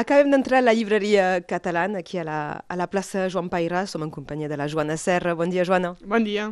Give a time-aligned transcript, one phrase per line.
[0.00, 3.82] Acabem d'entrar a la llibreria catalana, aquí a la, a la plaça Joan Pairà.
[3.84, 5.34] Som en companyia de la Joana Serra.
[5.36, 5.90] Bon dia, Joana.
[6.08, 6.46] Bon dia.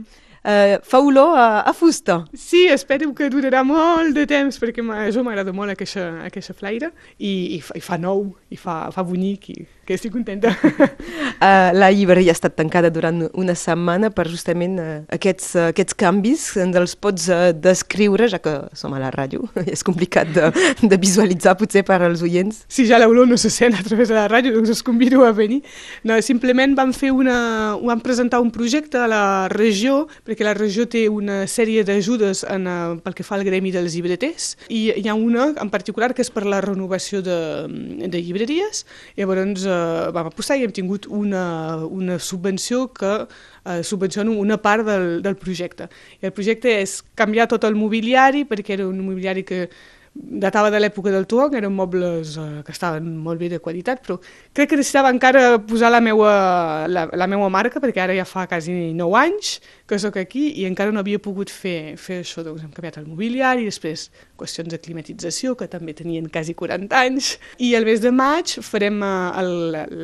[0.45, 2.19] Uh, fa olor a, a fusta.
[2.37, 4.85] Sí, espero que durarà molt de temps perquè
[5.15, 9.07] jo m'agrada molt aquesta, aquesta flaire i, i, fa, i fa nou, i fa, fa
[9.09, 9.59] bonic i
[9.89, 10.53] que estic contenta.
[10.53, 15.97] Uh, la llibreria ha estat tancada durant una setmana per justament uh, aquests, uh, aquests
[15.97, 16.45] canvis.
[16.61, 19.49] Ens els pots uh, descriure, ja que som a la ràdio.
[19.73, 20.51] És complicat de,
[20.83, 22.61] de visualitzar potser per als oients.
[22.69, 25.33] Si ja l'olor no se sent a través de la ràdio, doncs us convido a
[25.33, 25.63] venir.
[26.05, 27.39] No, simplement vam fer una,
[27.81, 32.61] vam presentar un projecte a la regió, perquè la regió té una sèrie d'ajudes uh,
[33.01, 36.33] pel que fa al gremi dels llibreters, i hi ha una en particular que és
[36.35, 37.41] per la renovació de,
[38.05, 38.85] de llibreries.
[39.17, 39.78] Llavors, uh,
[40.15, 41.45] vam apostar i hem tingut una,
[41.87, 45.89] una subvenció que eh, subvenciona una part del, del projecte.
[46.23, 49.67] I el projecte és canviar tot el mobiliari, perquè era un mobiliari que
[50.19, 54.19] datava de l'època del Tuong, eren mobles eh, que estaven molt bé de qualitat, però
[54.57, 56.33] crec que necessitava encara posar la meua,
[56.91, 60.67] la, la meua marca, perquè ara ja fa quasi 9 anys que sóc aquí i
[60.69, 64.81] encara no havia pogut fer, fer això, doncs hem canviat el mobiliari, després qüestions de
[64.83, 69.53] climatització, que també tenien quasi 40 anys, i el mes de maig farem eh, el,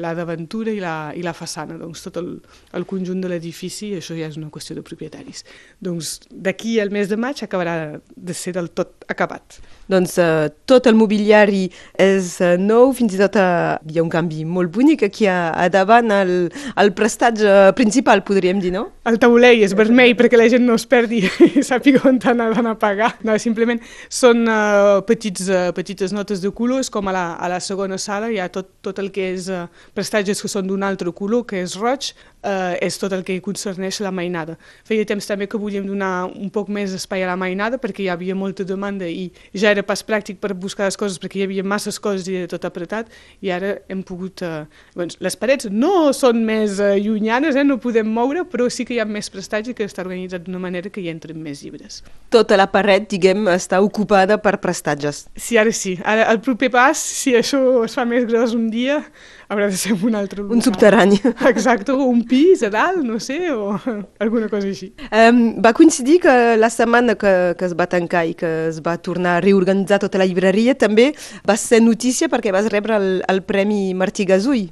[0.05, 2.37] la d'aventura i, la, i la façana, doncs tot el,
[2.75, 5.43] el conjunt de l'edifici, això ja és una qüestió de propietaris.
[5.83, 9.59] Doncs d'aquí al mes de maig acabarà de ser del tot acabat.
[9.91, 11.67] Doncs uh, tot el mobiliari
[12.01, 15.53] és uh, nou, fins i tot uh, hi ha un canvi molt bonic aquí a,
[15.53, 16.35] a davant, el,
[16.81, 18.89] el prestatge principal, podríem dir, no?
[19.05, 21.19] El taulell és vermell perquè la gent no es perdi
[21.59, 23.11] i sàpiga on anaven a pagar.
[23.29, 27.59] No, simplement són uh, petits, uh, petites notes de colors, com a la, a la
[27.61, 31.13] segona sala hi ha tot, tot el que és uh, prestatges que són d'un altre
[31.13, 34.57] color, que és roig, uh, és tot el que concerneix la mainada.
[34.89, 38.09] Feia temps també que volíem donar un poc més espai a la mainada perquè hi
[38.15, 41.67] havia molta demanda i ja era pas pràctic per buscar les coses perquè hi havia
[41.75, 43.13] masses coses i era tot apretat
[43.45, 44.41] i ara hem pogut...
[44.41, 44.65] Uh,
[44.97, 48.94] doncs, les parets no són més uh, llunyanes, eh, no podem moure, però sí que
[48.95, 52.01] hi ha més prestatge que està organitzat d'una manera que hi entren més llibres.
[52.35, 55.25] Tota la paret, diguem, està ocupada per prestatges.
[55.37, 55.97] Sí, ara sí.
[56.03, 59.01] Ara, el proper pas, si això es fa més gros un dia,
[59.49, 60.57] haurà de ser un altre lugar.
[60.57, 61.21] Un subterrani.
[61.53, 63.75] Exacte, o un pis a dalt, no sé, o
[64.25, 64.93] alguna cosa així.
[65.11, 68.97] Um, va coincidir que la setmana que, que es va tancar i que es va
[69.03, 71.13] tornar a reorganitzar tota la llibreria també
[71.47, 74.69] va ser notícia perquè vas rebre el, el Premi Martí Gasull.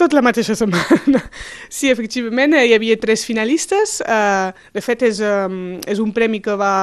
[0.00, 1.22] Tot la mateixa setmana.
[1.74, 3.98] Sí, efectivament, hi havia tres finalistes.
[4.02, 6.74] Uh, de fet, és, um, és un premi que va...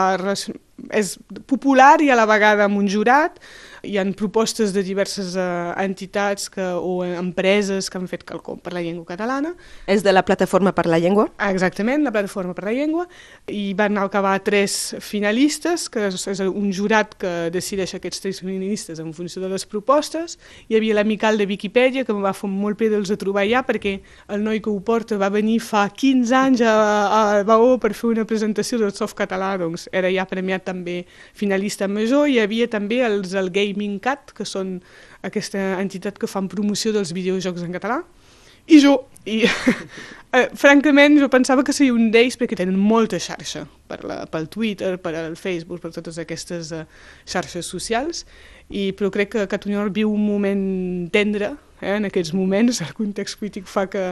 [0.97, 1.13] és
[1.47, 3.37] popular i a la vegada amb un jurat
[3.83, 8.73] hi han propostes de diverses uh, entitats que, o empreses que han fet quelcom per
[8.75, 9.55] la llengua catalana.
[9.89, 11.27] És de la Plataforma per la Llengua?
[11.49, 13.07] Exactament, la Plataforma per la Llengua.
[13.49, 19.01] I van acabar tres finalistes, que és, és un jurat que decideix aquests tres finalistes
[19.01, 20.37] en funció de les propostes.
[20.69, 23.63] Hi havia l'amical de Viquipèdia, que em va fer molt bé dels de trobar ja,
[23.65, 23.97] perquè
[24.31, 26.75] el noi que ho porta va venir fa 15 anys a,
[27.09, 31.01] a Baó per fer una presentació del soft català, doncs era ja premiat també
[31.33, 32.29] finalista major.
[32.29, 34.77] Hi havia també els el Gay Gaming Cat, que són
[35.27, 38.01] aquesta entitat que fan promoció dels videojocs en català,
[38.69, 38.93] i jo,
[39.25, 39.41] i
[40.35, 44.47] eh, francament jo pensava que seria un d'ells perquè tenen molta xarxa per la, pel
[44.53, 46.85] Twitter, per al Facebook, per totes aquestes uh,
[47.25, 48.25] xarxes socials,
[48.69, 50.63] i, però crec que Catalunya viu un moment
[51.11, 54.03] tendre eh, en aquests moments, el context polític fa que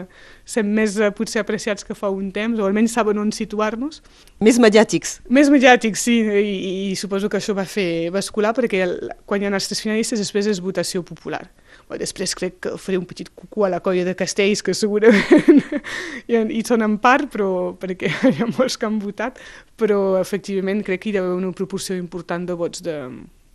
[0.49, 4.01] sem més eh, potser apreciats que fa un temps, o almenys saben on situar-nos.
[4.43, 5.19] Més mediàtics.
[5.29, 6.57] Més mediàtics, sí, i,
[6.89, 8.95] i suposo que això va fer bascular perquè el,
[9.29, 11.43] quan hi ha els tres finalistes després és votació popular.
[11.89, 15.63] Bé, després crec que faré un petit cucú a la colla de Castells, que segurament
[16.29, 19.41] hi, hi són en part, però perquè hi ha molts que han votat,
[19.79, 22.97] però efectivament crec que hi ha una proporció important de vots de,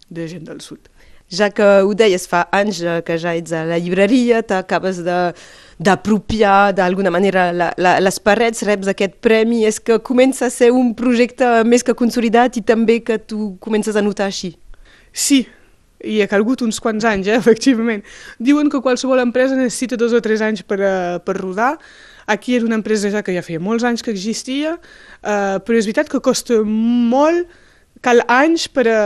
[0.09, 0.91] de gent del sud
[1.33, 7.11] ja que ho deies fa anys que ja ets a la llibreria, t'acabes d'apropiar d'alguna
[7.11, 11.65] manera la, la, les parets, reps aquest premi, és que comença a ser un projecte
[11.65, 14.55] més que consolidat i també que tu comences a notar així?
[15.15, 15.45] Sí,
[16.05, 18.05] i ha calgut uns quants anys, eh, efectivament.
[18.39, 21.75] Diuen que qualsevol empresa necessita dos o tres anys per, uh, per rodar.
[22.27, 25.89] Aquí era una empresa ja que ja feia molts anys que existia, uh, però és
[25.89, 27.49] veritat que costa molt
[28.05, 29.01] cal anys per a,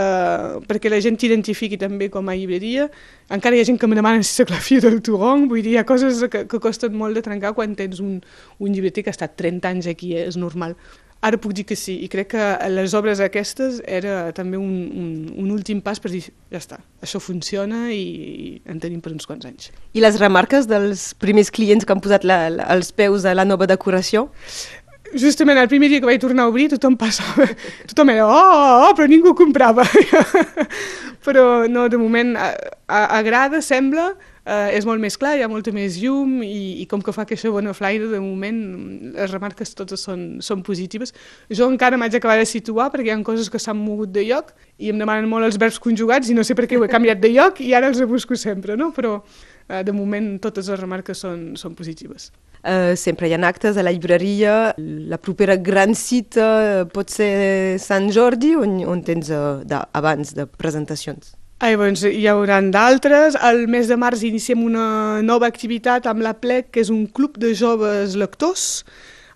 [0.68, 2.88] perquè la gent t'identifiqui també com a llibreria.
[3.34, 5.76] Encara hi ha gent que me demana si soc la filla del Turong, vull dir,
[5.76, 8.18] hi ha coses que, que costen molt de trencar quan tens un,
[8.58, 10.26] un llibreter que ha estat 30 anys aquí, eh?
[10.28, 10.74] és normal.
[11.18, 15.08] Ara puc dir que sí, i crec que les obres aquestes era també un, un,
[15.34, 16.20] un últim pas per dir,
[16.54, 19.72] ja està, això funciona i, i en tenim per uns quants anys.
[19.98, 23.46] I les remarques dels primers clients que han posat la, la, els peus a la
[23.48, 24.28] nova decoració?
[25.16, 27.48] Justament el primer dia que vaig tornar a obrir tothom passava,
[27.90, 29.86] tothom era oh, oh, oh però ningú comprava
[31.26, 32.34] però no, de moment
[32.88, 34.12] agrada, sembla
[34.48, 37.24] eh, és molt més clar, hi ha molta més llum i, i com que fa
[37.26, 38.58] aquesta bona flaire, de moment
[39.16, 41.14] les remarques totes són, són positives.
[41.52, 44.54] Jo encara m'haig d'acabar de situar perquè hi ha coses que s'han mogut de lloc
[44.78, 47.20] i em demanen molt els verbs conjugats i no sé per què ho he canviat
[47.22, 48.92] de lloc i ara els busco sempre, no?
[48.96, 52.32] però eh, de moment totes les remarques són, són positives.
[52.58, 54.74] Uh, sempre hi ha actes a la llibreria.
[54.78, 61.34] La propera gran cita pot ser Sant Jordi on, on tens uh, abans de presentacions?
[61.58, 63.34] Ah, doncs hi haurà d'altres.
[63.34, 67.38] Al mes de març iniciem una nova activitat amb la PLEC, que és un club
[67.42, 68.84] de joves lectors.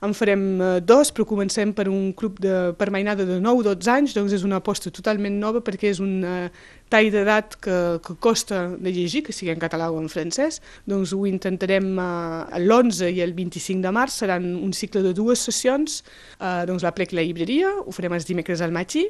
[0.02, 4.14] En farem eh, dos, però comencem per un club de, per mainada de 9-12 anys,
[4.16, 6.48] doncs és una aposta totalment nova perquè és un uh,
[6.90, 10.58] tall d'edat que, que costa de llegir, que sigui en català o en francès.
[10.90, 15.44] Doncs ho intentarem uh, l'11 i el 25 de març, seran un cicle de dues
[15.46, 16.00] sessions,
[16.40, 19.04] uh, doncs la plec la llibreria, ho farem els dimecres al matí.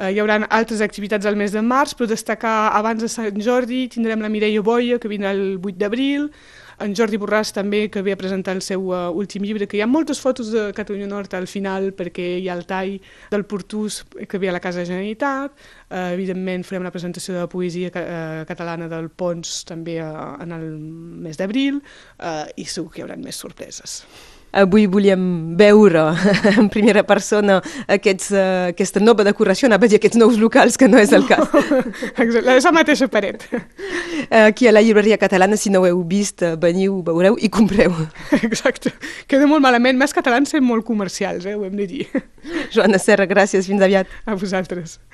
[0.00, 4.24] Hi haurà altres activitats al mes de març, però destacar abans de Sant Jordi tindrem
[4.24, 6.30] la Mireia Boia, que vindrà el 8 d'abril,
[6.84, 9.82] en Jordi Borràs també, que ve a presentar el seu uh, últim llibre, que hi
[9.84, 12.96] ha moltes fotos de Catalunya Nord al final, perquè hi ha el tall
[13.32, 15.54] del Portús que ve a la Casa de Generalitat,
[15.90, 20.54] uh, evidentment farem la presentació de la poesia uh, catalana del Pons també uh, en
[20.54, 20.68] el
[21.28, 24.02] mes d'abril, uh, i segur que hi haurà més sorpreses.
[24.52, 26.06] Avui volíem veure
[26.56, 27.58] en primera persona
[27.88, 31.26] aquests, uh, aquesta nova decoració, anava a dir aquests nous locals, que no és el
[31.28, 31.48] cas.
[32.24, 33.44] Exacte, la mateixa paret.
[34.30, 37.94] Aquí a la llibreria catalana, si no ho heu vist, veniu, veureu i compreu.
[38.42, 38.94] Exacte.
[39.28, 39.98] Queda molt malament.
[40.00, 41.56] Més catalans són molt comercials, eh?
[41.56, 42.08] ho hem de dir.
[42.74, 43.68] Joana Serra, gràcies.
[43.68, 44.10] Fins aviat.
[44.26, 44.98] A vosaltres.